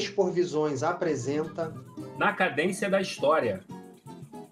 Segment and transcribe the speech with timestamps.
[0.00, 1.74] Expor Visões apresenta
[2.16, 3.60] Na Cadência da História,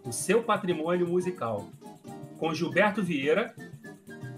[0.04, 1.71] o seu patrimônio musical,
[2.38, 3.54] com Gilberto Vieira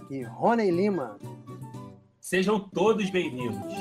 [0.08, 1.18] e Rony Lima.
[2.20, 3.74] Sejam todos bem-vindos.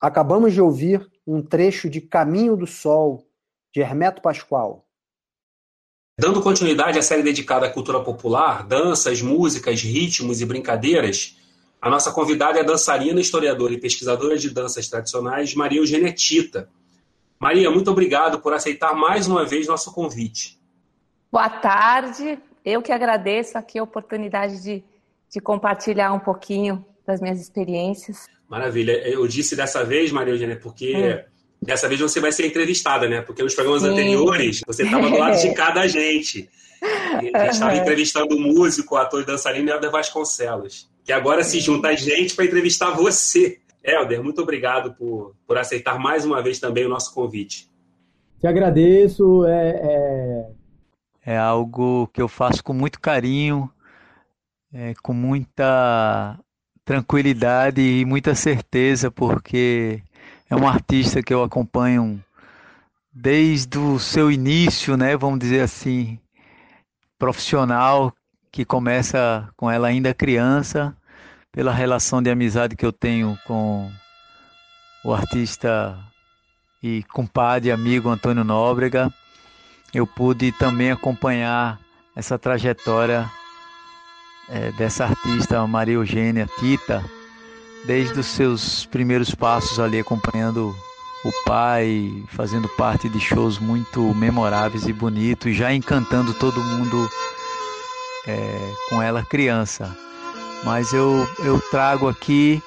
[0.00, 3.26] Acabamos de ouvir um trecho de Caminho do Sol,
[3.74, 4.86] de Hermeto Pascoal.
[6.18, 11.36] Dando continuidade à série dedicada à cultura popular, danças, músicas, ritmos e brincadeiras,
[11.82, 16.68] a nossa convidada é a dançarina, historiadora e pesquisadora de danças tradicionais, Maria Eugênia Tita.
[17.38, 20.58] Maria, muito obrigado por aceitar mais uma vez nosso convite.
[21.32, 24.84] Boa tarde, eu que agradeço aqui a oportunidade de,
[25.30, 28.26] de compartilhar um pouquinho das minhas experiências.
[28.48, 28.92] Maravilha.
[29.08, 31.30] Eu disse dessa vez, Maria Eugênia, porque hum.
[31.62, 33.20] dessa vez você vai ser entrevistada, né?
[33.22, 33.90] Porque nos programas Sim.
[33.90, 36.48] anteriores você estava do lado de cada gente.
[36.82, 40.90] a gente estava entrevistando o músico, o ator e dançarino Helder Vasconcelos.
[41.04, 43.58] Que agora se junta a gente para entrevistar você.
[43.82, 47.70] Helder, muito obrigado por, por aceitar mais uma vez também o nosso convite.
[48.40, 49.44] Te agradeço.
[49.46, 50.50] É,
[51.24, 51.32] é...
[51.34, 53.70] é algo que eu faço com muito carinho,
[54.72, 56.38] é, com muita
[56.90, 60.02] tranquilidade e muita certeza, porque
[60.50, 62.20] é um artista que eu acompanho
[63.12, 66.18] desde o seu início, né, vamos dizer assim,
[67.16, 68.12] profissional,
[68.50, 70.92] que começa com ela ainda criança,
[71.52, 73.88] pela relação de amizade que eu tenho com
[75.04, 75.96] o artista
[76.82, 79.14] e compadre, amigo Antônio Nóbrega,
[79.94, 81.78] eu pude também acompanhar
[82.16, 83.30] essa trajetória
[84.50, 87.04] é, dessa artista Maria Eugênia Tita,
[87.86, 90.74] desde os seus primeiros passos ali acompanhando
[91.24, 97.08] o pai, fazendo parte de shows muito memoráveis e bonitos, já encantando todo mundo
[98.26, 99.94] é, com ela criança.
[100.64, 102.62] Mas eu, eu trago aqui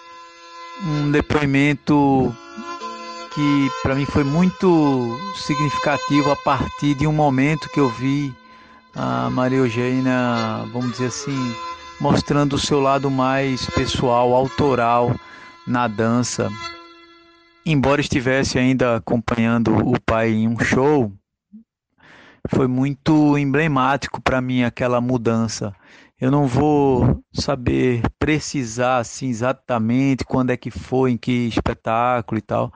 [0.84, 2.36] um depoimento
[3.34, 8.34] que para mim foi muito significativo a partir de um momento que eu vi
[8.96, 10.14] a Maria Eugênia,
[10.72, 11.56] vamos dizer assim,
[12.00, 15.16] mostrando o seu lado mais pessoal, autoral
[15.66, 16.50] na dança.
[17.66, 21.12] Embora estivesse ainda acompanhando o pai em um show,
[22.50, 25.74] foi muito emblemático para mim aquela mudança.
[26.20, 32.42] Eu não vou saber precisar assim exatamente quando é que foi, em que espetáculo e
[32.42, 32.72] tal,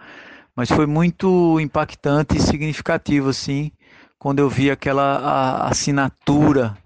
[0.55, 3.71] mas foi muito impactante e significativo assim,
[4.17, 6.77] quando eu vi aquela assinatura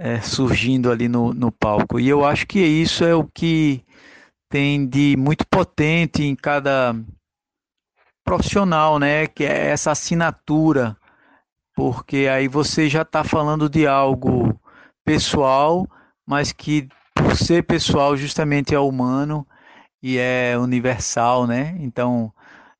[0.00, 2.00] é, surgindo ali no, no palco.
[2.00, 3.84] E eu acho que isso é o que
[4.48, 6.96] tem de muito potente em cada
[8.24, 9.26] profissional, né?
[9.26, 10.96] Que é essa assinatura,
[11.76, 14.58] porque aí você já está falando de algo
[15.04, 15.86] pessoal,
[16.26, 19.46] mas que por ser pessoal justamente é humano
[20.02, 21.76] e é universal, né?
[21.78, 22.32] Então,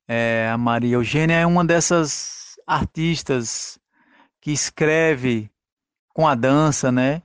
[0.07, 3.77] é, a Maria Eugênia é uma dessas artistas
[4.41, 5.51] que escreve
[6.13, 7.21] com a dança, né?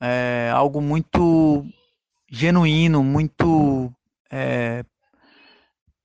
[0.00, 1.66] É algo muito
[2.30, 3.92] genuíno, muito
[4.30, 4.84] é,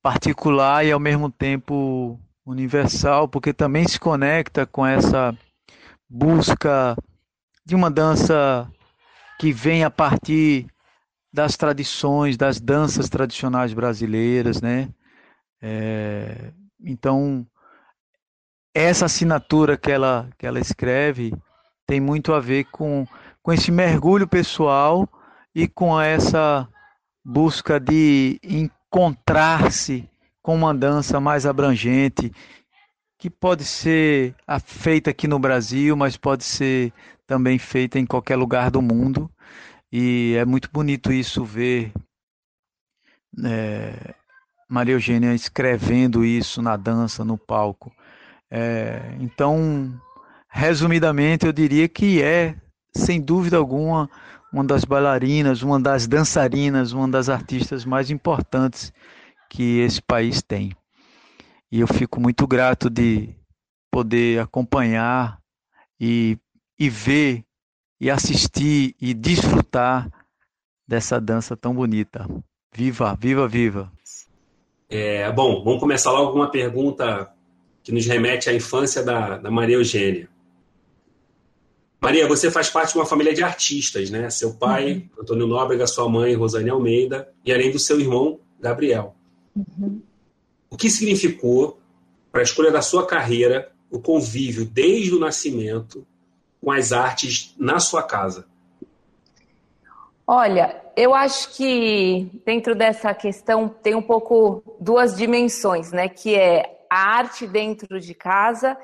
[0.01, 5.35] particular e ao mesmo tempo universal, porque também se conecta com essa
[6.09, 6.95] busca
[7.65, 8.69] de uma dança
[9.39, 10.67] que vem a partir
[11.31, 14.89] das tradições, das danças tradicionais brasileiras, né?
[15.61, 16.51] É,
[16.83, 17.47] então,
[18.73, 21.33] essa assinatura que ela, que ela escreve
[21.93, 23.05] tem muito a ver com,
[23.43, 25.07] com esse mergulho pessoal
[25.53, 26.67] e com essa
[27.23, 30.09] busca de encontrar-se
[30.41, 32.31] com uma dança mais abrangente,
[33.19, 34.33] que pode ser
[34.65, 36.91] feita aqui no Brasil, mas pode ser
[37.27, 39.29] também feita em qualquer lugar do mundo.
[39.91, 41.93] E é muito bonito isso ver
[43.45, 44.15] é,
[44.67, 47.93] Maria Eugênia escrevendo isso na dança, no palco.
[48.49, 49.93] É, então,
[50.55, 52.55] Resumidamente, eu diria que é,
[52.95, 54.07] sem dúvida alguma,
[54.53, 58.93] uma das bailarinas, uma das dançarinas, uma das artistas mais importantes
[59.49, 60.71] que esse país tem.
[61.71, 63.35] E eu fico muito grato de
[63.91, 65.39] poder acompanhar
[65.99, 66.37] e,
[66.79, 67.43] e ver
[67.99, 70.07] e assistir e desfrutar
[70.87, 72.27] dessa dança tão bonita.
[72.71, 73.91] Viva, viva, viva!
[74.87, 77.33] É, bom, vamos começar logo com uma pergunta
[77.81, 80.31] que nos remete à infância da, da Maria Eugênia.
[82.03, 84.29] Maria, você faz parte de uma família de artistas, né?
[84.29, 85.21] Seu pai, uhum.
[85.21, 89.15] Antônio Nóbrega, sua mãe, Rosane Almeida, e além do seu irmão, Gabriel.
[89.55, 90.01] Uhum.
[90.69, 91.79] O que significou
[92.29, 96.05] para a escolha da sua carreira o convívio desde o nascimento
[96.59, 98.47] com as artes na sua casa?
[100.27, 106.09] Olha, eu acho que dentro dessa questão tem um pouco duas dimensões, né?
[106.09, 108.77] Que é a arte dentro de casa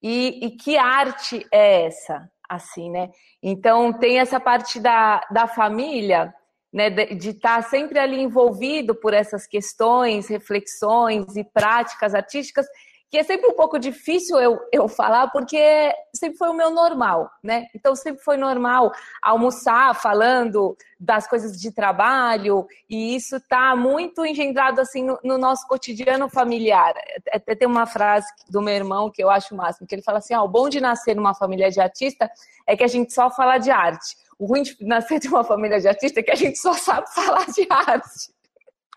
[0.00, 2.30] e, e que arte é essa?
[2.50, 3.10] Assim, né?
[3.40, 6.34] Então tem essa parte da, da família,
[6.72, 12.66] né, de estar tá sempre ali envolvido por essas questões, reflexões e práticas artísticas
[13.10, 17.28] que é sempre um pouco difícil eu, eu falar, porque sempre foi o meu normal,
[17.42, 17.66] né?
[17.74, 24.80] Então sempre foi normal almoçar falando das coisas de trabalho, e isso está muito engendrado
[24.80, 26.94] assim no, no, nosso cotidiano familiar.
[27.32, 30.18] Até tem uma frase do meu irmão que eu acho o máximo, que ele fala
[30.18, 32.30] assim: ah, o bom de nascer numa família de artista
[32.64, 34.16] é que a gente só fala de arte.
[34.38, 37.12] O ruim de nascer de uma família de artista é que a gente só sabe
[37.12, 38.30] falar de arte.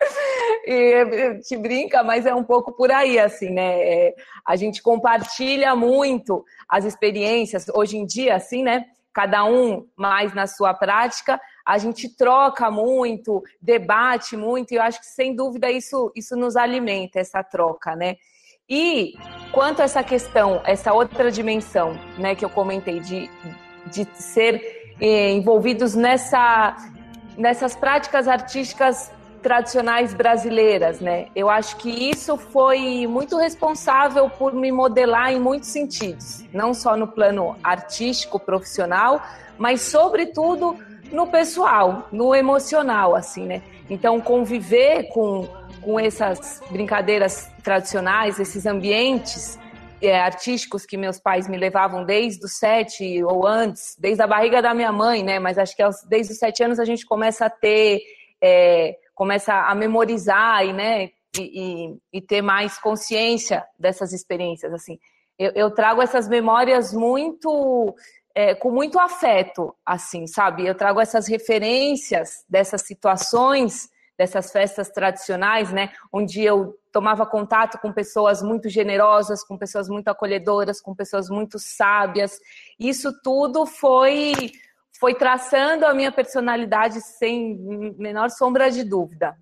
[0.66, 3.80] E te brinca, mas é um pouco por aí, assim, né?
[3.80, 4.14] É,
[4.46, 8.86] a gente compartilha muito as experiências, hoje em dia, assim, né?
[9.12, 15.00] Cada um mais na sua prática, a gente troca muito, debate muito, e eu acho
[15.00, 18.16] que sem dúvida isso, isso nos alimenta, essa troca, né?
[18.68, 19.12] E
[19.52, 23.30] quanto a essa questão, essa outra dimensão, né, que eu comentei, de,
[23.86, 26.74] de ser eh, envolvidos nessa,
[27.36, 29.12] nessas práticas artísticas
[29.44, 31.26] tradicionais brasileiras, né?
[31.36, 36.96] Eu acho que isso foi muito responsável por me modelar em muitos sentidos, não só
[36.96, 39.22] no plano artístico, profissional,
[39.58, 40.78] mas sobretudo
[41.12, 43.62] no pessoal, no emocional, assim, né?
[43.90, 45.46] Então, conviver com,
[45.82, 49.58] com essas brincadeiras tradicionais, esses ambientes
[50.00, 54.62] é, artísticos que meus pais me levavam desde os sete ou antes, desde a barriga
[54.62, 55.38] da minha mãe, né?
[55.38, 58.00] Mas acho que aos, desde os sete anos a gente começa a ter
[58.42, 64.72] é, começa a memorizar e, né, e, e, e ter mais consciência dessas experiências.
[64.72, 64.98] Assim,
[65.38, 67.94] eu, eu trago essas memórias muito
[68.34, 70.66] é, com muito afeto, assim, sabe?
[70.66, 73.88] Eu trago essas referências dessas situações,
[74.18, 75.92] dessas festas tradicionais, né?
[76.12, 81.58] Onde eu tomava contato com pessoas muito generosas, com pessoas muito acolhedoras, com pessoas muito
[81.58, 82.40] sábias.
[82.78, 84.34] Isso tudo foi
[84.98, 87.58] foi traçando a minha personalidade sem
[87.98, 89.36] menor sombra de dúvida.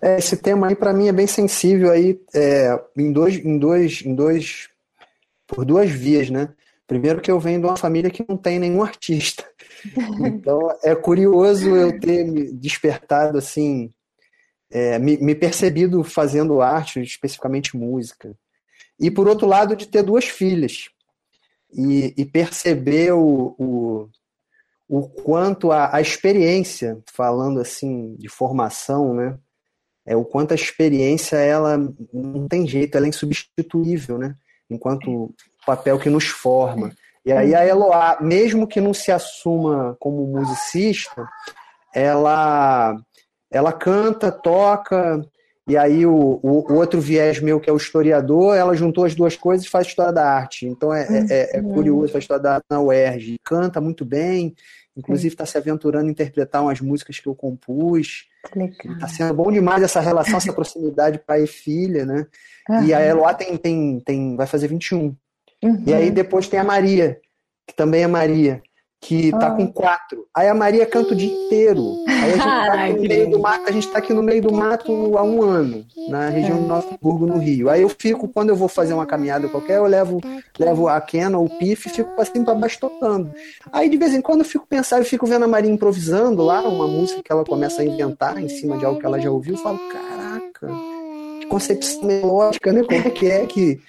[0.00, 4.02] É, esse tema aí para mim é bem sensível aí é, em dois, em dois,
[4.04, 4.68] em dois,
[5.46, 6.54] por duas vias, né?
[6.86, 9.44] Primeiro que eu venho de uma família que não tem nenhum artista,
[10.24, 13.90] então é curioso eu ter me despertado assim,
[14.70, 18.34] é, me, me percebido fazendo arte, especificamente música.
[19.00, 20.90] E por outro lado de ter duas filhas
[21.72, 24.08] e, e perceber o, o,
[24.88, 29.38] o quanto a, a, experiência, falando assim de formação, né?
[30.06, 31.76] É o quanto a experiência ela
[32.12, 34.34] não tem jeito, ela é insubstituível, né?
[34.70, 35.34] Enquanto
[35.66, 36.92] papel que nos forma.
[37.24, 41.28] E aí a Eloá, mesmo que não se assuma como musicista,
[41.94, 42.96] ela
[43.50, 45.22] ela canta, toca,
[45.68, 49.36] e aí o, o, outro viés meu, que é o historiador, ela juntou as duas
[49.36, 50.66] coisas e faz história da arte.
[50.66, 51.74] Então é, é, é, é uhum.
[51.74, 53.36] curioso a história da arte na UERJ.
[53.44, 54.54] Canta muito bem,
[54.96, 58.26] inclusive está se aventurando a interpretar umas músicas que eu compus.
[58.94, 62.26] Está sendo bom demais essa relação, essa proximidade pai e filha, né?
[62.68, 62.84] Uhum.
[62.84, 65.14] E a Eloá tem, tem, tem, vai fazer 21.
[65.62, 65.82] Uhum.
[65.86, 67.20] E aí depois tem a Maria,
[67.66, 68.62] que também é Maria
[69.00, 70.26] que tá com quatro.
[70.34, 72.04] Aí a Maria canta o dia inteiro.
[72.08, 74.42] Aí a gente tá aqui no meio do mato, a gente tá aqui no meio
[74.42, 77.70] do mato há um ano, na região do Novo Hamburgo, no Rio.
[77.70, 80.20] Aí eu fico, quando eu vou fazer uma caminhada qualquer, eu levo,
[80.58, 83.32] levo a Kena, o Pif, e fico assim pra baixo tocando.
[83.72, 86.60] Aí de vez em quando eu fico pensando, eu fico vendo a Maria improvisando lá,
[86.62, 89.54] uma música que ela começa a inventar em cima de algo que ela já ouviu,
[89.54, 90.87] eu falo, caraca
[91.48, 92.82] concepção melódica, né?
[92.82, 93.80] Como é que é que,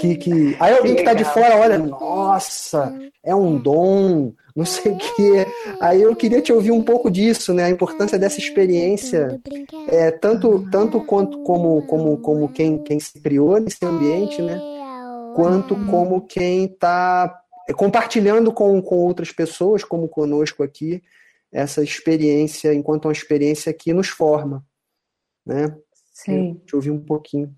[0.00, 0.56] que, que...
[0.60, 5.46] Aí alguém que tá de fora olha, nossa, é um dom, não sei o quê.
[5.80, 7.64] Aí eu queria te ouvir um pouco disso, né?
[7.64, 9.40] A importância dessa experiência,
[9.88, 14.60] é, tanto, tanto quanto como, como, como quem, quem se criou nesse ambiente, né?
[15.34, 17.40] Quanto como quem está
[17.76, 21.02] compartilhando com, com outras pessoas, como conosco aqui,
[21.50, 24.64] essa experiência, enquanto uma experiência que nos forma,
[25.46, 25.74] né?
[26.14, 26.54] Sim.
[26.64, 27.54] Te ouvir um pouquinho.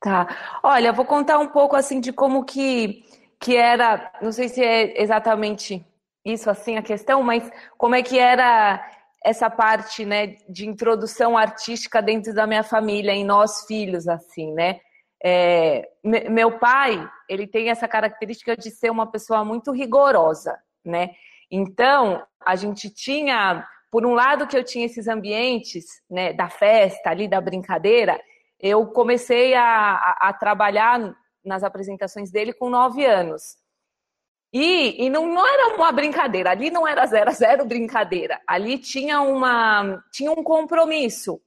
[0.00, 0.60] Tá.
[0.62, 3.04] Olha, vou contar um pouco assim de como que,
[3.38, 5.86] que era, não sei se é exatamente
[6.24, 8.82] isso assim a questão, mas como é que era
[9.22, 14.80] essa parte, né, de introdução artística dentro da minha família, em nós filhos, assim, né?
[15.22, 21.10] É, meu pai, ele tem essa característica de ser uma pessoa muito rigorosa, né?
[21.50, 27.10] Então, a gente tinha, por um lado que eu tinha esses ambientes, né, da festa
[27.10, 28.20] ali, da brincadeira,
[28.58, 33.56] eu comecei a, a, a trabalhar nas apresentações dele com nove anos.
[34.52, 38.40] E, e não, não, era uma brincadeira, ali não era zero, zero brincadeira.
[38.46, 41.40] Ali tinha, uma, tinha um compromisso.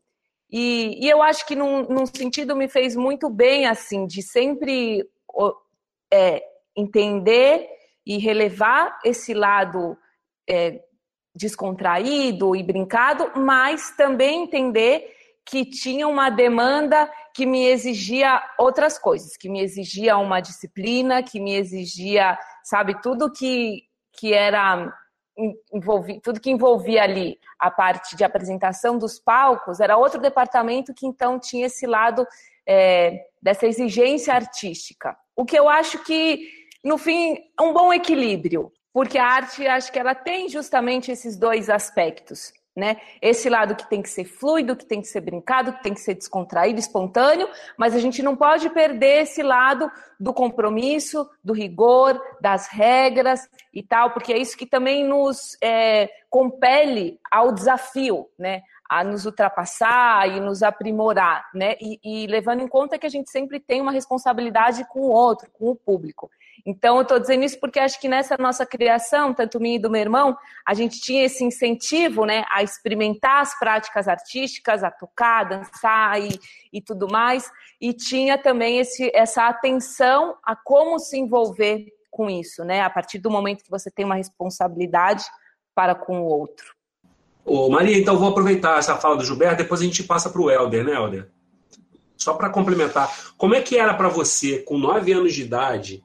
[0.49, 5.03] E, e eu acho que num, num, sentido me fez muito bem, assim, de sempre
[6.11, 6.43] é,
[6.75, 7.67] entender
[8.05, 9.97] e relevar esse lado
[10.47, 10.81] é,
[11.35, 15.13] descontraído e brincado, mas também entender
[15.45, 21.39] que tinha uma demanda que me exigia outras coisas, que me exigia uma disciplina, que
[21.39, 24.93] me exigia, sabe, tudo que, que era
[25.71, 31.07] envolvi, tudo que envolvia ali a parte de apresentação dos palcos era outro departamento que
[31.07, 32.25] então tinha esse lado
[32.67, 35.17] é, dessa exigência artística.
[35.35, 36.47] O que eu acho que,
[36.83, 41.35] no fim, é um bom equilíbrio, porque a arte, acho que ela tem justamente esses
[41.35, 42.97] dois aspectos né?
[43.21, 45.99] Esse lado que tem que ser fluido, que tem que ser brincado, que tem que
[45.99, 47.47] ser descontraído, espontâneo,
[47.77, 53.83] mas a gente não pode perder esse lado do compromisso, do rigor, das regras e
[53.83, 58.63] tal, porque é isso que também nos é, compele ao desafio, né?
[58.89, 61.75] A nos ultrapassar e nos aprimorar, né?
[61.79, 65.49] E, e levando em conta que a gente sempre tem uma responsabilidade com o outro,
[65.51, 66.29] com o público.
[66.65, 69.89] Então, eu estou dizendo isso porque acho que nessa nossa criação, tanto minha e do
[69.89, 75.43] meu irmão, a gente tinha esse incentivo né, a experimentar as práticas artísticas, a tocar,
[75.43, 76.39] dançar e,
[76.71, 77.51] e tudo mais,
[77.81, 82.81] e tinha também esse, essa atenção a como se envolver com isso, né?
[82.81, 85.25] A partir do momento que você tem uma responsabilidade
[85.75, 86.73] para com o outro.
[87.43, 90.49] Ô, Maria, então vou aproveitar essa fala do Gilberto, depois a gente passa para o
[90.49, 91.29] Helder, né, Helder?
[92.15, 96.03] Só para complementar, como é que era para você, com nove anos de idade,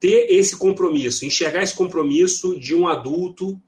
[0.00, 3.60] ter esse compromisso, enxergar esse compromisso de um adulto,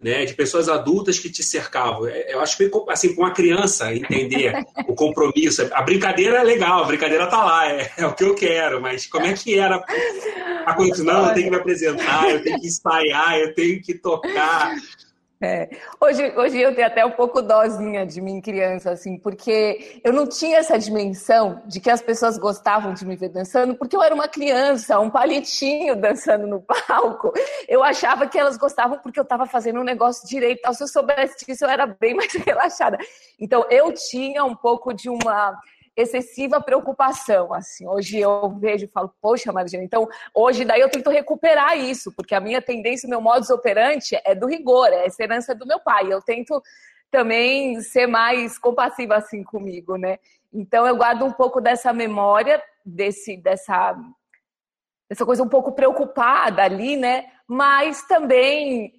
[0.00, 2.06] né, de pessoas adultas que te cercavam.
[2.06, 4.52] É, eu acho que assim, com a criança entender
[4.88, 8.34] o compromisso, a brincadeira é legal, a brincadeira tá lá, é, é o que eu
[8.34, 9.76] quero, mas como é que era
[10.66, 11.02] a coisa?
[11.04, 14.74] Não, eu tenho que me apresentar, eu tenho que ensaiar, eu tenho que tocar.
[15.40, 15.70] É.
[16.00, 20.26] Hoje, hoje eu tenho até um pouco dozinha de mim criança, assim, porque eu não
[20.26, 24.12] tinha essa dimensão de que as pessoas gostavam de me ver dançando, porque eu era
[24.12, 27.32] uma criança, um palitinho dançando no palco.
[27.68, 30.60] Eu achava que elas gostavam porque eu estava fazendo um negócio direito.
[30.74, 32.98] Se eu soubesse disso, eu era bem mais relaxada.
[33.38, 35.56] Então, eu tinha um pouco de uma
[35.98, 37.86] excessiva preocupação, assim.
[37.88, 42.36] Hoje eu vejo e falo, poxa, Margina, então hoje daí eu tento recuperar isso, porque
[42.36, 45.80] a minha tendência, o meu modus operandi é do rigor, é essa herança do meu
[45.80, 46.12] pai.
[46.12, 46.62] Eu tento
[47.10, 50.18] também ser mais compassiva assim comigo, né?
[50.52, 53.96] Então eu guardo um pouco dessa memória, desse, dessa,
[55.10, 57.26] dessa coisa um pouco preocupada ali, né?
[57.48, 58.97] Mas também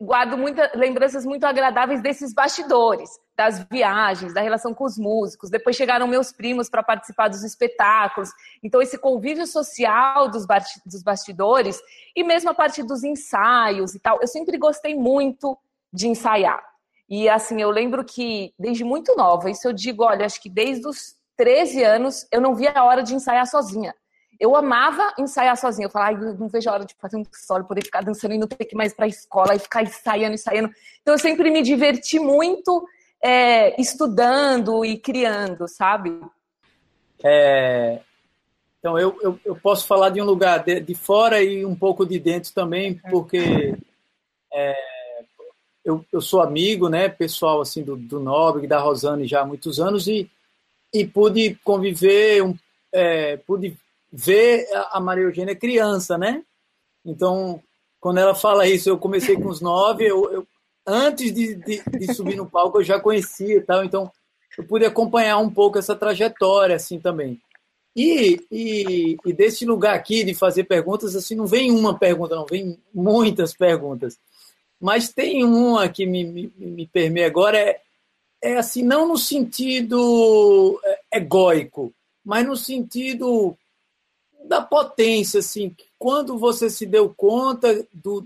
[0.00, 5.50] guardo muitas lembranças muito agradáveis desses bastidores, das viagens, da relação com os músicos.
[5.50, 8.30] Depois chegaram meus primos para participar dos espetáculos.
[8.62, 10.46] Então, esse convívio social dos,
[10.84, 11.80] dos bastidores
[12.14, 14.18] e mesmo a parte dos ensaios e tal.
[14.20, 15.56] Eu sempre gostei muito
[15.92, 16.62] de ensaiar.
[17.08, 20.86] E assim, eu lembro que desde muito nova, isso eu digo, olha, acho que desde
[20.86, 23.94] os 13 anos eu não via a hora de ensaiar sozinha.
[24.40, 25.86] Eu amava ensaiar sozinha.
[25.86, 28.48] Eu falava, não vejo a hora de fazer um solo, poder ficar dançando e não
[28.48, 30.70] ter que ir mais para a escola e ficar ensaiando, ensaiando.
[31.02, 32.86] Então eu sempre me diverti muito
[33.22, 36.18] é, estudando e criando, sabe?
[37.22, 38.00] É,
[38.78, 42.06] então eu, eu, eu, posso falar de um lugar de, de, fora e um pouco
[42.06, 43.76] de dentro também, porque
[44.50, 44.74] é,
[45.84, 49.78] eu, eu sou amigo, né, pessoal assim do, do Nobre, da Rosane já há muitos
[49.78, 50.30] anos e,
[50.94, 52.56] e pude conviver, um,
[52.90, 53.76] é, pude
[54.12, 56.42] ver a Maria Eugênia criança, né?
[57.04, 57.62] Então,
[58.00, 60.46] quando ela fala isso, eu comecei com os nove, eu, eu
[60.86, 64.10] antes de, de, de, subir no palco eu já conhecia e tal, então
[64.56, 67.40] eu pude acompanhar um pouco essa trajetória assim também.
[67.94, 72.46] E, e, e, desse lugar aqui de fazer perguntas, assim, não vem uma pergunta, não,
[72.46, 74.18] vem muitas perguntas.
[74.80, 77.80] Mas tem uma que me, me, me permeia agora, é,
[78.42, 81.92] é assim, não no sentido é, egóico,
[82.24, 83.56] mas no sentido
[84.44, 88.24] da potência, assim, quando você se deu conta do,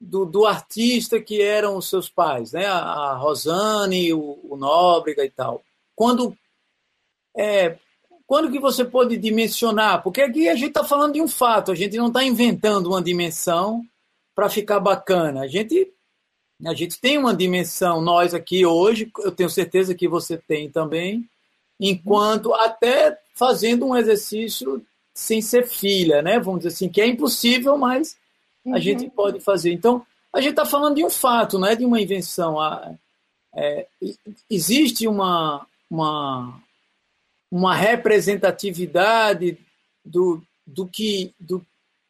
[0.00, 2.66] do, do artista que eram os seus pais, né?
[2.66, 5.62] A Rosane, o, o Nóbrega e tal.
[5.94, 6.36] Quando
[7.36, 7.78] é,
[8.28, 10.02] quando que você pode dimensionar?
[10.02, 13.02] Porque aqui a gente está falando de um fato, a gente não está inventando uma
[13.02, 13.82] dimensão
[14.34, 15.40] para ficar bacana.
[15.40, 15.90] A gente,
[16.66, 21.26] a gente tem uma dimensão, nós aqui hoje, eu tenho certeza que você tem também,
[21.80, 24.84] enquanto até fazendo um exercício
[25.18, 26.38] sem ser filha, né?
[26.38, 28.16] Vamos dizer assim, que é impossível, mas
[28.64, 28.78] a uhum.
[28.78, 29.72] gente pode fazer.
[29.72, 32.56] Então, a gente está falando de um fato, não é de uma invenção.
[33.52, 33.88] É,
[34.48, 36.62] existe uma, uma,
[37.50, 39.58] uma representatividade
[40.04, 41.66] do, do, que, do,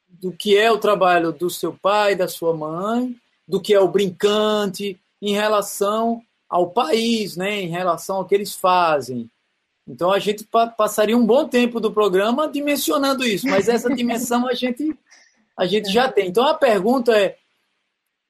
[0.07, 3.17] do que é o trabalho do seu pai, da sua mãe,
[3.49, 8.55] do que é o brincante, em relação ao país, né, em relação ao que eles
[8.55, 9.31] fazem.
[9.89, 14.53] Então a gente passaria um bom tempo do programa dimensionando isso, mas essa dimensão a
[14.53, 14.95] gente,
[15.57, 16.29] a gente já tem.
[16.29, 17.39] Então a pergunta é: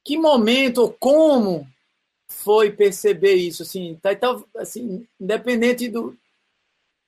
[0.05, 1.67] que momento ou como
[2.29, 3.65] foi perceber isso?
[3.65, 6.17] Assim, tá, tá, assim independente do,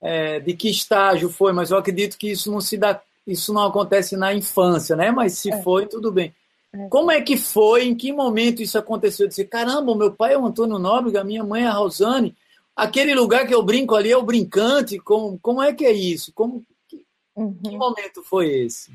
[0.02, 3.64] é, de que estágio foi, mas eu acredito que isso não se dá, isso não
[3.64, 5.12] acontece na infância, né?
[5.12, 5.62] Mas se é.
[5.62, 6.34] foi, tudo bem.
[6.72, 6.88] É.
[6.88, 7.84] Como é que foi?
[7.86, 9.28] Em que momento isso aconteceu?
[9.28, 12.34] Dizer, caramba, meu pai é o Antônio Nóbrega, minha mãe é a Rosane.
[12.80, 14.98] Aquele lugar que eu brinco ali é o brincante.
[14.98, 16.32] Como, como é que é isso?
[16.32, 17.04] Como, que,
[17.36, 17.54] uhum.
[17.62, 18.90] que momento foi esse?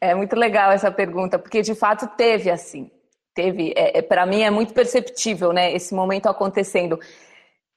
[0.00, 2.90] É muito legal essa pergunta, porque de fato teve assim.
[3.34, 6.98] Teve, é, é para mim é muito perceptível, né, esse momento acontecendo.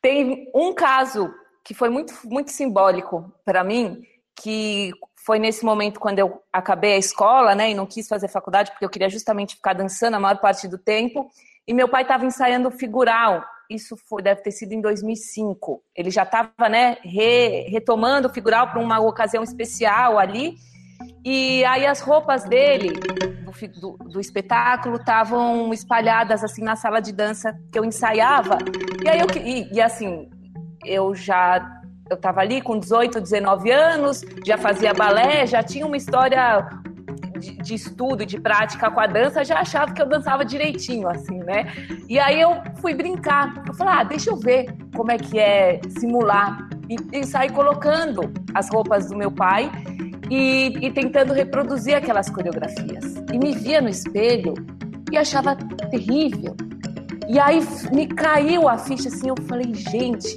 [0.01, 1.29] Tem um caso
[1.65, 4.01] que foi muito, muito simbólico para mim,
[4.41, 4.91] que
[5.25, 8.86] foi nesse momento quando eu acabei a escola, né, e não quis fazer faculdade porque
[8.86, 11.29] eu queria justamente ficar dançando a maior parte do tempo.
[11.67, 13.43] E meu pai estava ensaiando figural.
[13.74, 15.82] Isso foi, deve ter sido em 2005.
[15.96, 20.56] Ele já estava, né, re, retomando o figural para uma ocasião especial ali.
[21.24, 22.92] E aí as roupas dele
[23.80, 28.58] do, do, espetáculo estavam espalhadas assim na sala de dança que eu ensaiava.
[29.04, 30.30] E aí eu e, e assim
[30.86, 35.96] eu já eu estava ali com 18, 19 anos, já fazia balé, já tinha uma
[35.96, 36.68] história
[37.42, 41.40] de, de, estudo, de prática com a dança, já achava que eu dançava direitinho, assim,
[41.40, 41.66] né?
[42.08, 43.64] E aí eu fui brincar.
[43.68, 46.70] Eu falei, ah, deixa eu ver como é que é simular.
[46.88, 49.72] E, e saí colocando as roupas do meu pai
[50.30, 53.16] e, e tentando reproduzir aquelas coreografias.
[53.34, 54.54] E me via no espelho
[55.12, 55.56] e achava
[55.90, 56.56] terrível.
[57.27, 57.60] E aí
[57.94, 60.36] me caiu a ficha assim, eu falei, gente,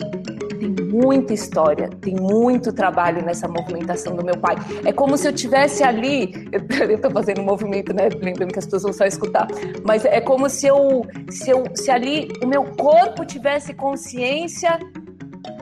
[0.73, 4.57] tem muita história, tem muito trabalho nessa movimentação do meu pai.
[4.85, 6.61] É como se eu tivesse ali, eu
[6.97, 8.09] estou fazendo um movimento, né?
[8.09, 9.47] Lembrando que as pessoas vão só escutar,
[9.85, 14.79] mas é como se eu, se eu, se ali o meu corpo tivesse consciência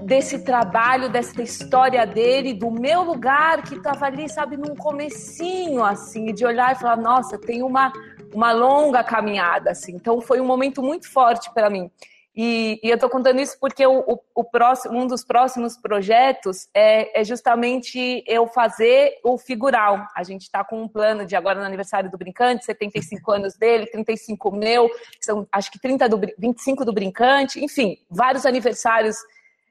[0.05, 6.33] desse trabalho, dessa história dele, do meu lugar que estava ali, sabe, num comecinho, assim,
[6.33, 7.93] de olhar e falar, nossa, tem uma,
[8.33, 9.95] uma longa caminhada, assim.
[9.95, 11.91] Então foi um momento muito forte para mim.
[12.35, 16.67] E, e eu estou contando isso porque o, o, o, próximo, um dos próximos projetos
[16.73, 20.07] é, é, justamente eu fazer o figural.
[20.17, 23.87] A gente está com um plano de agora no aniversário do Brincante, 75 anos dele,
[23.87, 24.91] 35 meu,
[25.21, 29.17] são acho que 30 do, 25 do Brincante, enfim, vários aniversários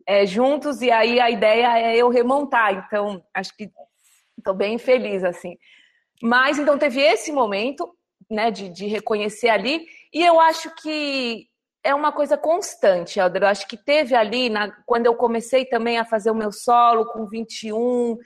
[0.06, 2.74] é, juntos, e aí a ideia é eu remontar.
[2.74, 3.71] Então, acho que
[4.38, 5.58] estou bem feliz, assim.
[6.21, 7.91] Mas então teve esse momento
[8.30, 11.50] né, de, de reconhecer ali, e eu acho que
[11.84, 13.44] é uma coisa constante, Helder.
[13.44, 17.06] Eu acho que teve ali, na, quando eu comecei também a fazer o meu solo
[17.06, 18.17] com 21,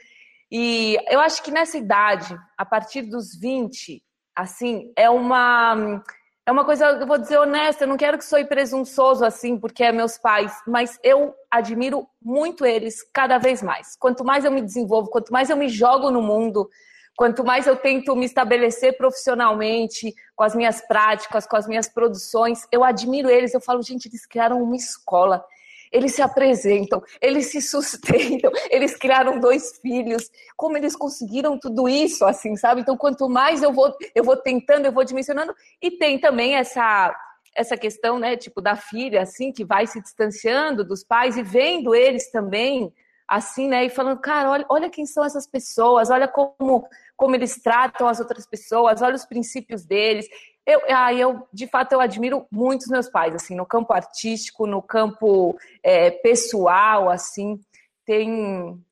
[0.51, 4.03] e eu acho que nessa idade, a partir dos 20,
[4.35, 6.03] assim, é uma.
[6.47, 9.83] É uma coisa, eu vou dizer honesta, eu não quero que sou presunçoso assim, porque
[9.83, 13.95] é meus pais, mas eu admiro muito eles cada vez mais.
[13.97, 16.69] Quanto mais eu me desenvolvo, quanto mais eu me jogo no mundo,
[17.15, 22.67] Quanto mais eu tento me estabelecer profissionalmente, com as minhas práticas, com as minhas produções,
[22.71, 23.53] eu admiro eles.
[23.53, 25.45] Eu falo, gente, eles criaram uma escola.
[25.91, 30.29] Eles se apresentam, eles se sustentam, eles criaram dois filhos.
[30.57, 32.81] Como eles conseguiram tudo isso, assim, sabe?
[32.81, 35.55] Então, quanto mais eu vou, eu vou tentando, eu vou dimensionando.
[35.81, 37.15] E tem também essa
[37.57, 41.95] essa questão, né, tipo da filha, assim, que vai se distanciando dos pais e vendo
[41.95, 42.91] eles também
[43.27, 47.61] assim, né, e falando, cara, olha, olha quem são essas pessoas, olha como como eles
[47.61, 50.27] tratam as outras pessoas, olha os princípios deles.
[50.65, 54.65] Eu, ah, eu, de fato, eu admiro muito os meus pais, assim, no campo artístico,
[54.65, 57.59] no campo é, pessoal, assim,
[58.03, 58.83] tem,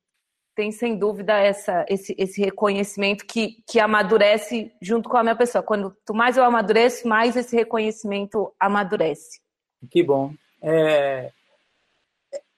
[0.56, 5.64] tem sem dúvida essa, esse, esse reconhecimento que, que amadurece junto com a minha pessoa.
[5.64, 9.42] Quanto mais eu amadureço, mais esse reconhecimento amadurece.
[9.90, 10.32] Que bom.
[10.62, 11.32] É,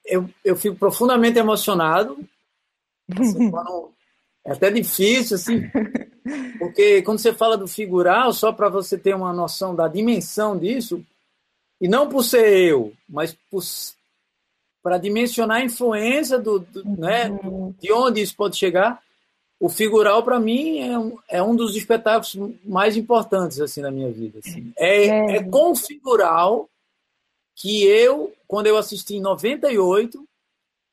[0.05, 2.17] eu, eu fico profundamente emocionado.
[3.19, 3.91] Assim, quando,
[4.45, 5.61] é até difícil, assim,
[6.59, 11.03] porque quando você fala do figural, só para você ter uma noção da dimensão disso,
[11.79, 13.37] e não por ser eu, mas
[14.81, 17.73] para dimensionar a influência do, do né, uhum.
[17.79, 19.01] de onde isso pode chegar,
[19.59, 24.11] o figural para mim é um, é um dos espetáculos mais importantes assim na minha
[24.11, 24.39] vida.
[24.45, 24.71] Assim.
[24.77, 25.37] É, é.
[25.37, 26.69] é com o figural
[27.55, 30.27] que eu, quando eu assisti em 98,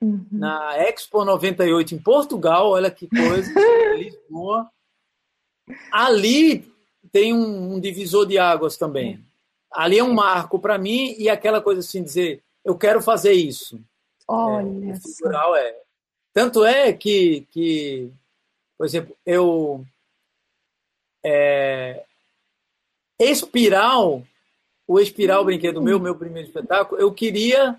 [0.00, 0.26] uhum.
[0.30, 3.52] na Expo 98 em Portugal, olha que coisa,
[3.98, 4.70] Lisboa.
[5.90, 6.72] Ali
[7.10, 9.24] tem um, um, divisor de águas também.
[9.70, 13.80] Ali é um marco para mim e aquela coisa assim, dizer, eu quero fazer isso.
[14.28, 14.92] Olha.
[15.56, 15.82] É, é.
[16.32, 18.10] Tanto é que, que
[18.82, 19.86] por exemplo, eu.
[21.24, 22.04] É,
[23.16, 24.24] espiral,
[24.92, 27.78] o Espiral, brinquedo meu, meu primeiro espetáculo, eu queria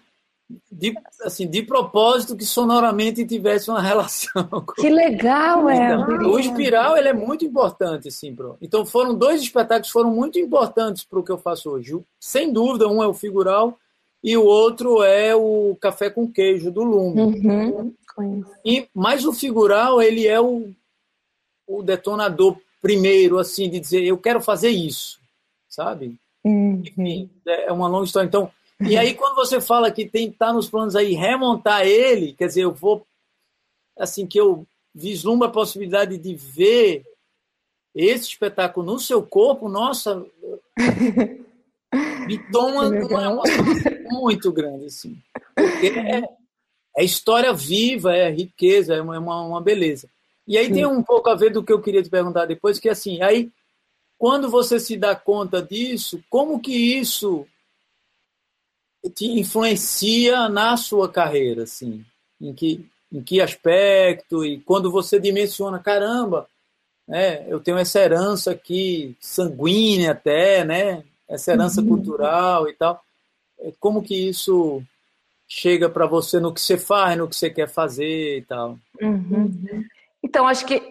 [0.72, 4.48] de, assim, de propósito que sonoramente tivesse uma relação.
[4.50, 4.74] Com...
[4.74, 5.94] Que legal, é.
[5.94, 8.58] Então, o espiral ele é muito importante, assim, pro.
[8.62, 11.98] Então foram dois espetáculos foram muito importantes para o que eu faço hoje.
[12.20, 13.78] Sem dúvida, um é o figural
[14.24, 17.22] e o outro é o café com queijo do Lume.
[17.22, 17.94] Uhum.
[18.64, 20.70] E mas o figural ele é o,
[21.68, 25.20] o detonador primeiro, assim, de dizer eu quero fazer isso,
[25.70, 26.18] sabe?
[26.44, 26.84] Uhum.
[26.86, 28.28] Enfim, é uma longa história.
[28.28, 28.52] Então
[28.86, 32.64] e aí, quando você fala que tem tá nos planos aí remontar ele, quer dizer,
[32.64, 33.06] eu vou
[33.98, 37.04] assim que eu vislumbro a possibilidade de ver
[37.96, 40.26] esse espetáculo no seu corpo, nossa,
[42.28, 43.66] me toma uma emoção
[44.10, 45.18] muito grande, assim.
[45.56, 46.24] Porque é,
[46.98, 50.10] é história viva, é riqueza, é uma, uma beleza.
[50.46, 50.74] E aí Sim.
[50.74, 53.50] tem um pouco a ver do que eu queria te perguntar depois, que assim, aí
[54.24, 57.46] quando você se dá conta disso, como que isso
[59.14, 62.06] te influencia na sua carreira, assim?
[62.40, 64.46] Em que, em que aspecto?
[64.46, 66.48] E quando você dimensiona, caramba,
[67.06, 71.04] né, eu tenho essa herança aqui, sanguínea até, né?
[71.28, 71.90] Essa herança uhum.
[71.90, 73.04] cultural e tal.
[73.60, 74.82] É, como que isso
[75.50, 78.80] chega para você no que você faz, no que você quer fazer e tal?
[79.02, 79.84] Uhum.
[80.24, 80.82] Então, acho que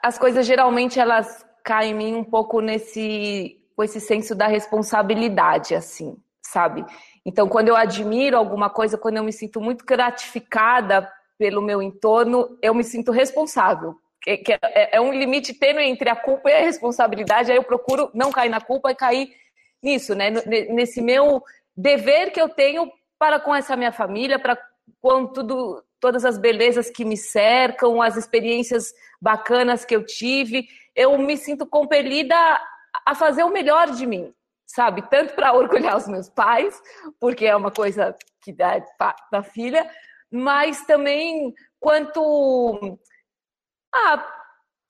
[0.00, 5.74] as coisas geralmente elas caem em mim um pouco nesse com esse senso da responsabilidade,
[5.74, 6.16] assim
[6.50, 6.84] sabe?
[7.24, 12.58] Então, quando eu admiro alguma coisa, quando eu me sinto muito gratificada pelo meu entorno,
[12.60, 13.94] eu me sinto responsável.
[14.22, 17.50] Que, que é, é, um limite tênue entre a culpa e a responsabilidade.
[17.50, 19.34] Aí eu procuro não cair na culpa e cair
[19.82, 20.30] nisso, né?
[20.30, 21.42] Nesse meu
[21.74, 24.58] dever que eu tenho para com essa minha família, para
[25.00, 31.16] com tudo, todas as belezas que me cercam, as experiências bacanas que eu tive, eu
[31.18, 32.34] me sinto compelida
[33.06, 34.34] a fazer o melhor de mim,
[34.66, 35.02] sabe?
[35.08, 36.80] Tanto para orgulhar os meus pais,
[37.20, 38.82] porque é uma coisa que dá
[39.30, 39.88] da filha,
[40.30, 42.98] mas também quanto
[43.94, 44.26] ah,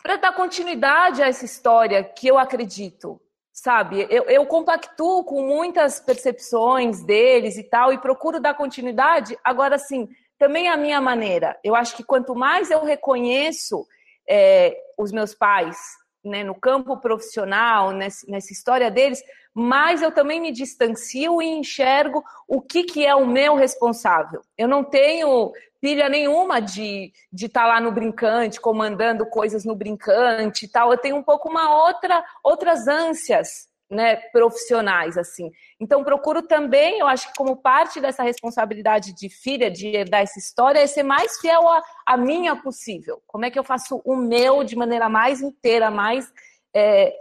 [0.02, 3.20] para dar continuidade a essa história que eu acredito,
[3.52, 4.06] sabe?
[4.10, 9.38] Eu, eu compactuo com muitas percepções deles e tal, e procuro dar continuidade.
[9.44, 10.08] Agora, sim,
[10.40, 11.56] também a minha maneira.
[11.62, 13.86] Eu acho que quanto mais eu reconheço
[14.26, 15.76] é, os meus pais
[16.24, 19.22] né, no campo profissional, nessa, nessa história deles,
[19.52, 24.40] mas eu também me distancio e enxergo o que, que é o meu responsável.
[24.56, 29.74] Eu não tenho pilha nenhuma de estar de tá lá no brincante, comandando coisas no
[29.74, 30.90] brincante e tal.
[30.90, 35.50] Eu tenho um pouco uma outra, outras ânsias né, profissionais, assim.
[35.80, 40.38] Então, procuro também, eu acho que como parte dessa responsabilidade de filha, de herdar essa
[40.38, 41.62] história, é ser mais fiel
[42.06, 43.20] a minha possível.
[43.26, 46.32] Como é que eu faço o meu de maneira mais inteira, mais
[46.72, 47.12] é,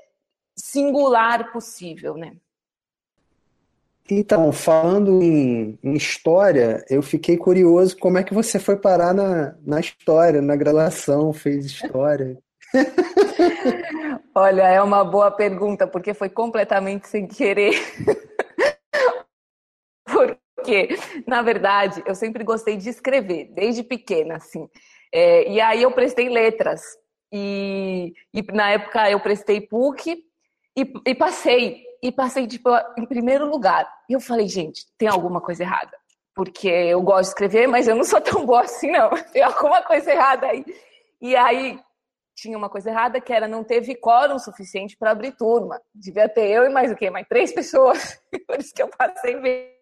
[0.55, 2.35] singular possível, né?
[4.11, 9.55] Então, falando em, em, história, eu fiquei curioso como é que você foi parar na,
[9.63, 12.37] na história, na graduação, fez história.
[14.35, 17.73] Olha, é uma boa pergunta, porque foi completamente sem querer.
[20.05, 20.89] porque,
[21.27, 24.67] na verdade, eu sempre gostei de escrever, desde pequena, assim.
[25.11, 26.81] É, e aí eu prestei letras.
[27.31, 30.23] E, e, na época eu prestei PUC
[30.77, 31.83] e, e passei.
[32.01, 33.87] E passei, tipo, em primeiro lugar.
[34.09, 35.97] E eu falei, gente, tem alguma coisa errada.
[36.33, 39.09] Porque eu gosto de escrever, mas eu não sou tão boa assim, não.
[39.33, 40.63] Tem alguma coisa errada aí.
[41.19, 41.77] E aí,
[42.39, 45.81] tinha uma coisa errada, que era não teve quórum suficiente para abrir turma.
[45.93, 47.09] Devia ter eu e mais o quê?
[47.09, 48.21] Mais três pessoas.
[48.47, 49.79] Por isso que eu passei bem.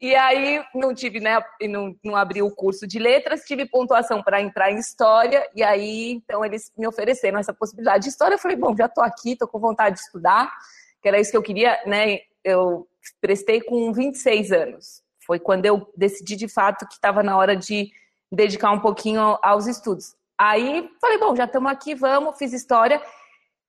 [0.00, 1.40] E aí não tive, né?
[1.62, 6.12] Não, não abri o curso de letras, tive pontuação para entrar em história, e aí
[6.12, 8.34] então eles me ofereceram essa possibilidade de história.
[8.34, 10.52] Eu falei, bom, já estou aqui, estou com vontade de estudar,
[11.00, 12.18] que era isso que eu queria, né?
[12.44, 12.86] Eu
[13.20, 15.02] prestei com 26 anos.
[15.26, 17.90] Foi quando eu decidi de fato que estava na hora de
[18.30, 20.17] dedicar um pouquinho aos estudos.
[20.38, 23.02] Aí falei, bom, já estamos aqui, vamos, fiz história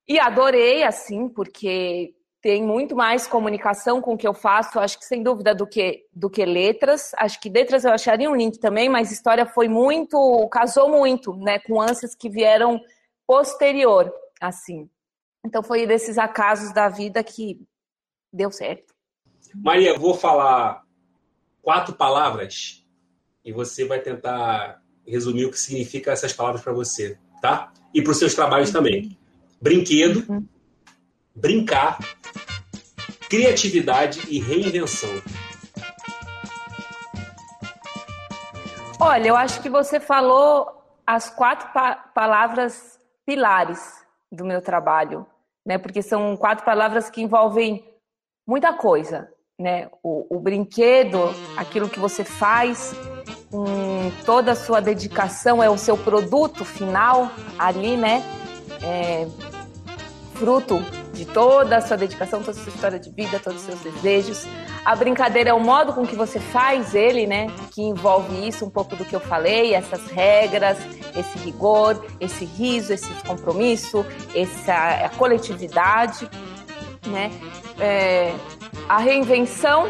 [0.07, 5.05] e adorei, assim, porque tem muito mais comunicação com o que eu faço, acho que
[5.05, 7.11] sem dúvida, do que, do que letras.
[7.17, 11.59] Acho que letras eu acharia um link também, mas história foi muito, casou muito, né,
[11.59, 12.79] com ânsias que vieram
[13.27, 14.89] posterior, assim.
[15.45, 17.59] Então foi desses acasos da vida que
[18.31, 18.93] deu certo.
[19.55, 20.83] Maria, vou falar
[21.61, 22.85] quatro palavras
[23.43, 27.71] e você vai tentar resumir o que significa essas palavras para você, tá?
[27.93, 29.17] E para os seus trabalhos também.
[29.61, 30.45] Brinquedo, uhum.
[31.35, 31.97] brincar,
[33.29, 35.09] criatividade e reinvenção.
[38.99, 43.79] Olha, eu acho que você falou as quatro pa palavras pilares
[44.31, 45.25] do meu trabalho,
[45.65, 45.77] né?
[45.77, 47.83] Porque são quatro palavras que envolvem
[48.47, 49.89] muita coisa, né?
[50.03, 52.93] O, o brinquedo, aquilo que você faz
[53.51, 58.23] com toda a sua dedicação, é o seu produto final ali, né?
[58.81, 59.27] É,
[60.35, 60.79] fruto
[61.13, 64.47] de toda a sua dedicação, toda a sua história de vida, todos os seus desejos.
[64.85, 67.47] A brincadeira é o modo com que você faz ele, né?
[67.71, 70.77] Que envolve isso, um pouco do que eu falei, essas regras,
[71.17, 76.29] esse rigor, esse riso, esse compromisso, essa coletividade,
[77.07, 77.31] né?
[77.79, 78.33] É,
[78.87, 79.89] a reinvenção,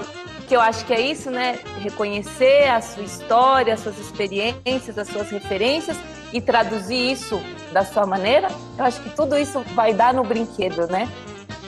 [0.49, 1.59] que eu acho que é isso, né?
[1.79, 5.95] Reconhecer a sua história, as suas experiências, as suas referências
[6.33, 7.39] e traduzir isso
[7.71, 8.47] da sua maneira.
[8.75, 11.07] Eu acho que tudo isso vai dar no brinquedo, né?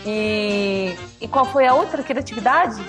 [0.04, 2.82] E, e qual foi a outra criatividade?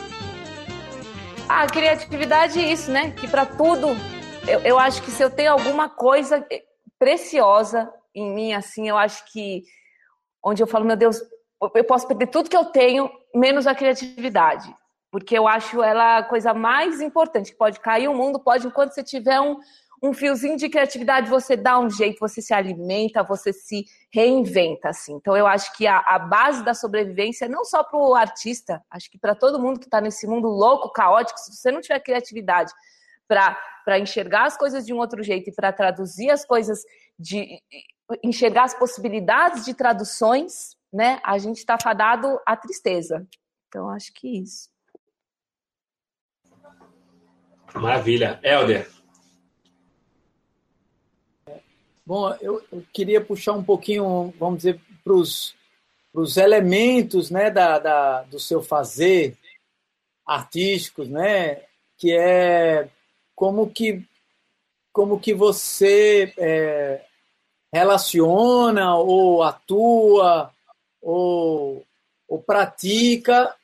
[1.47, 3.11] Ah, criatividade é isso, né?
[3.11, 3.89] Que para tudo,
[4.49, 6.43] eu, eu acho que se eu tenho alguma coisa
[6.99, 9.63] preciosa em mim, assim, eu acho que
[10.43, 11.21] onde eu falo, meu Deus,
[11.75, 14.75] eu posso perder tudo que eu tenho, menos a criatividade.
[15.13, 17.55] Porque eu acho ela a coisa mais importante.
[17.55, 19.59] Pode cair o mundo, pode, enquanto você tiver um,
[20.03, 25.15] um fiozinho de criatividade, você dá um jeito, você se alimenta, você se reinventa, assim.
[25.15, 29.09] Então, eu acho que a, a base da sobrevivência, não só para o artista, acho
[29.09, 32.73] que para todo mundo que está nesse mundo louco, caótico, se você não tiver criatividade
[33.29, 36.83] para enxergar as coisas de um outro jeito e para traduzir as coisas,
[37.17, 37.63] de
[38.25, 43.27] enxergar as possibilidades de traduções, né, a gente está fadado à tristeza.
[43.69, 44.72] Então, acho que isso.
[47.75, 48.39] Maravilha.
[48.43, 48.91] Helder.
[52.05, 58.23] Bom, eu, eu queria puxar um pouquinho, vamos dizer, para os elementos né, da, da,
[58.25, 59.37] do seu fazer
[60.27, 61.63] artísticos, né,
[61.97, 62.89] que é
[63.35, 64.05] como que,
[64.93, 67.05] como que você é,
[67.73, 70.53] relaciona ou atua
[71.01, 71.85] ou,
[72.29, 73.55] ou pratica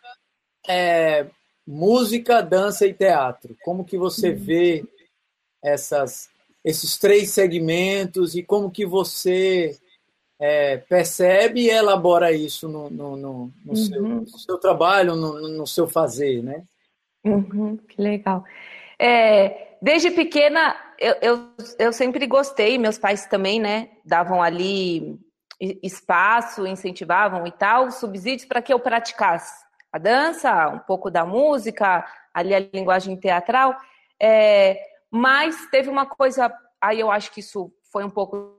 [0.66, 1.26] é,
[1.68, 3.54] música, dança e teatro.
[3.62, 4.82] Como que você vê
[5.62, 6.30] essas,
[6.64, 9.78] esses três segmentos e como que você
[10.40, 13.76] é, percebe e elabora isso no, no, no, no, uhum.
[13.76, 16.62] seu, no seu, trabalho, no, seu fazer, né?
[17.22, 18.44] Uhum, que legal.
[18.98, 25.20] É, desde pequena, eu, eu, eu sempre gostei, meus pais também, né, davam ali
[25.82, 32.06] espaço, incentivavam e tal, subsídios para que eu praticasse a dança, um pouco da música,
[32.32, 33.76] ali a linguagem teatral.
[34.20, 38.56] É, mas teve uma coisa, aí eu acho que isso foi um pouco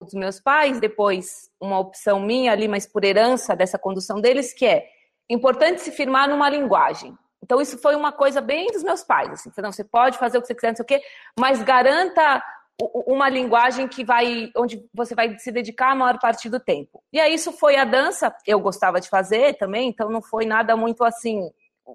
[0.00, 4.64] dos meus pais, depois uma opção minha ali, mas por herança dessa condução deles, que
[4.64, 4.88] é
[5.28, 7.16] importante se firmar numa linguagem.
[7.42, 9.30] Então, isso foi uma coisa bem dos meus pais.
[9.30, 11.02] Assim, não, você pode fazer o que você quiser, não sei o quê,
[11.38, 12.42] mas garanta
[12.80, 17.02] uma linguagem que vai, onde você vai se dedicar a maior parte do tempo.
[17.12, 20.76] E aí isso foi a dança, eu gostava de fazer também, então não foi nada
[20.76, 21.50] muito assim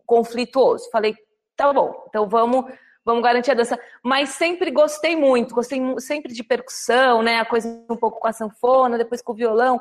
[0.05, 0.89] conflituoso.
[0.91, 1.15] Falei,
[1.55, 2.65] tá bom, então vamos,
[3.05, 3.79] vamos garantir a dança.
[4.03, 7.39] Mas sempre gostei muito, gostei sempre de percussão, né?
[7.39, 9.79] A coisa um pouco com a sanfona, depois com o violão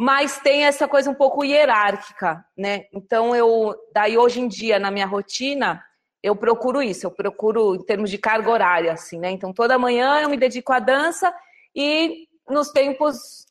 [0.00, 2.84] mas tem essa coisa um pouco hierárquica, né?
[2.92, 5.82] Então eu, daí hoje em dia na minha rotina,
[6.22, 9.30] eu procuro isso, eu procuro em termos de carga horária, assim, né?
[9.30, 11.32] Então toda manhã eu me dedico à dança
[11.74, 13.46] e nos tempos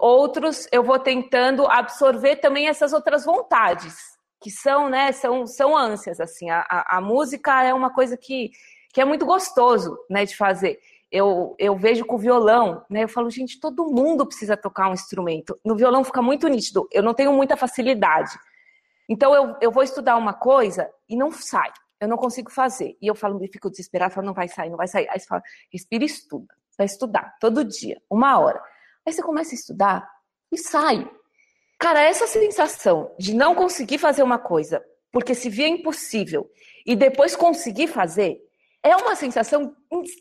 [0.00, 3.96] outros eu vou tentando absorver também essas outras vontades
[4.40, 5.10] que são, né?
[5.12, 6.50] São, são ânsias, assim.
[6.50, 8.50] A, a, a música é uma coisa que,
[8.92, 10.24] que é muito gostoso, né?
[10.24, 10.78] De fazer
[11.14, 13.04] eu, eu vejo com o violão, né?
[13.04, 15.56] Eu falo, gente, todo mundo precisa tocar um instrumento.
[15.64, 16.88] No violão fica muito nítido.
[16.90, 18.36] Eu não tenho muita facilidade.
[19.08, 21.70] Então eu, eu vou estudar uma coisa e não sai.
[22.04, 22.96] Eu não consigo fazer.
[23.00, 25.08] E eu falo, me fico desesperado, falo, não vai sair, não vai sair.
[25.08, 26.54] Aí você fala, respira e estuda.
[26.76, 28.60] Vai estudar todo dia, uma hora.
[29.06, 30.08] Aí você começa a estudar
[30.50, 31.08] e sai.
[31.78, 34.82] Cara, essa sensação de não conseguir fazer uma coisa
[35.14, 36.50] porque se via impossível
[36.84, 38.40] e depois conseguir fazer,
[38.82, 39.74] é uma sensação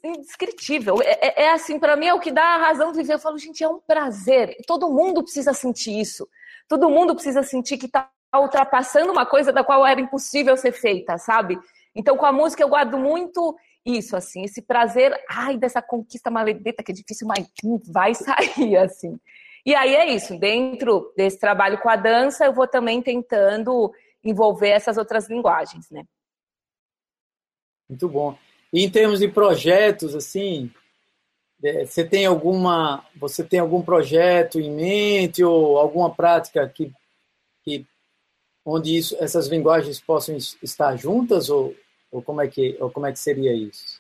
[0.04, 1.02] indescritível.
[1.02, 3.16] É, é, é assim, para mim é o que dá a razão de viver.
[3.16, 4.56] Eu falo, gente, é um prazer.
[4.68, 6.30] Todo mundo precisa sentir isso.
[6.70, 11.18] Todo mundo precisa sentir que está ultrapassando uma coisa da qual era impossível ser feita,
[11.18, 11.60] sabe?
[11.96, 16.82] Então, com a música eu guardo muito isso, assim, esse prazer, ai, dessa conquista maledeta
[16.84, 17.48] que é difícil, mas
[17.92, 19.20] vai sair, assim.
[19.66, 23.94] E aí é isso, dentro desse trabalho com a dança, eu vou também tentando
[24.24, 26.04] envolver essas outras linguagens, né?
[27.90, 28.38] Muito bom.
[28.72, 30.72] E em termos de projetos, assim,
[31.64, 36.92] é, você tem alguma, você tem algum projeto em mente ou alguma prática que,
[37.64, 37.86] que
[38.66, 41.76] onde isso, essas linguagens possam estar juntas ou,
[42.12, 44.00] ou como é que ou como é que seria isso?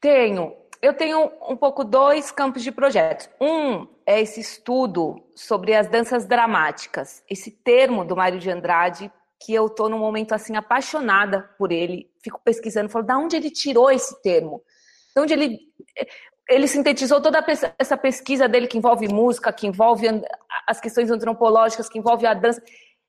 [0.00, 0.54] Tenho.
[0.82, 3.30] Eu tenho um pouco dois campos de projetos.
[3.40, 9.10] Um é esse estudo sobre as danças dramáticas, esse termo do Mário de Andrade
[9.44, 13.50] que eu estou num momento assim apaixonada por ele, fico pesquisando, falo, da onde ele
[13.50, 14.62] tirou esse termo?
[15.14, 15.58] De onde ele
[16.48, 17.42] ele sintetizou toda
[17.78, 20.06] essa pesquisa dele que envolve música, que envolve
[20.66, 22.62] as questões antropológicas, que envolve a dança.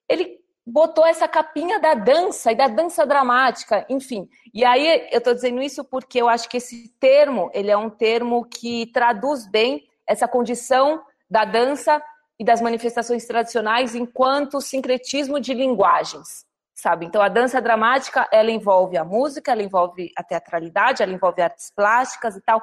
[0.08, 4.28] Ele botou essa capinha da dança e da dança dramática, enfim.
[4.52, 7.88] E aí eu estou dizendo isso porque eu acho que esse termo ele é um
[7.88, 12.02] termo que traduz bem essa condição da dança
[12.38, 17.06] e das manifestações tradicionais enquanto sincretismo de linguagens, sabe?
[17.06, 21.70] Então a dança dramática, ela envolve a música, ela envolve a teatralidade, ela envolve artes
[21.70, 22.60] plásticas e tal.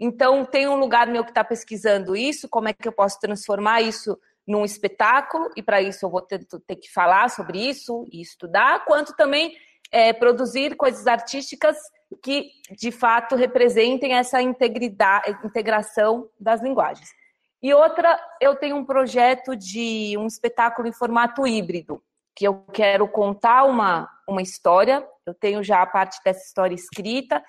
[0.00, 3.82] Então tem um lugar meu que está pesquisando isso, como é que eu posso transformar
[3.82, 8.20] isso num espetáculo, e para isso eu vou ter, ter, que falar sobre isso e
[8.20, 9.56] estudar, quanto também
[9.90, 11.76] é, produzir coisas artísticas
[12.22, 17.08] que de fato representem essa integridade, integração das linguagens.
[17.62, 22.02] E outra, eu tenho um projeto de um espetáculo em formato híbrido,
[22.34, 27.42] que eu quero contar uma, uma história, eu tenho já a parte dessa história escrita,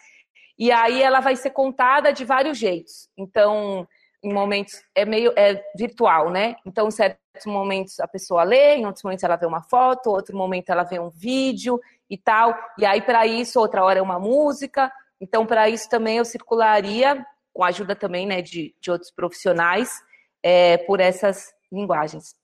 [0.58, 3.10] e aí ela vai ser contada de vários jeitos.
[3.18, 3.88] Então,
[4.24, 6.56] em momentos é meio é virtual, né?
[6.66, 10.38] Então, em certos momentos a pessoa lê, em outros momentos ela vê uma foto, outro
[10.38, 12.56] momento ela vê um vídeo e tal.
[12.78, 14.92] E aí para isso outra hora é uma música.
[15.20, 20.02] Então, para isso também eu circularia com a ajuda também né, de, de outros profissionais,
[20.42, 22.36] é, por essas linguagens.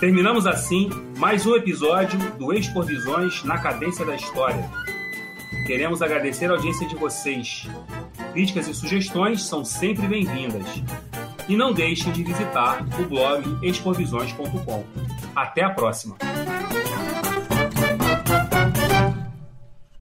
[0.00, 4.68] Terminamos assim mais um episódio do Expor Visões na Cadência da História.
[5.66, 7.68] Queremos agradecer a audiência de vocês.
[8.32, 10.66] Críticas e sugestões são sempre bem-vindas.
[11.48, 14.84] E não deixem de visitar o blog exporvisões.com.
[15.36, 16.16] Até a próxima!